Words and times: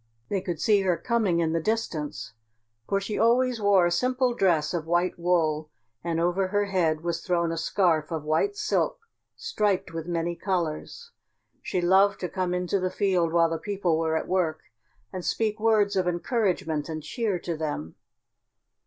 They 0.29 0.41
could 0.41 0.59
see 0.59 0.81
her 0.81 0.97
coming 0.97 1.41
in 1.41 1.53
the 1.53 1.59
distance, 1.61 2.33
for 2.89 2.99
she 2.99 3.19
always 3.19 3.61
wore 3.61 3.85
a 3.85 3.91
simple 3.91 4.33
dress 4.33 4.73
of 4.73 4.87
white 4.87 5.19
wool, 5.19 5.69
and 6.03 6.19
over 6.19 6.47
her 6.47 6.65
head 6.65 7.01
was 7.01 7.21
thrown 7.21 7.51
a 7.51 7.55
scarf 7.57 8.09
of 8.11 8.23
white 8.23 8.57
silk 8.57 9.07
striped 9.35 9.93
with 9.93 10.07
many 10.07 10.35
colours. 10.35 11.11
She 11.61 11.81
loved 11.81 12.19
to 12.21 12.29
come 12.29 12.55
into 12.55 12.79
the 12.79 12.89
field 12.89 13.31
while 13.31 13.51
the 13.51 13.59
people 13.59 13.99
were 13.99 14.17
at 14.17 14.27
work 14.27 14.61
and 15.13 15.23
speak 15.23 15.59
words 15.59 15.95
of 15.95 16.07
encouragement 16.07 16.89
and 16.89 17.03
cheer 17.03 17.37
to 17.37 17.55
them. 17.55 17.93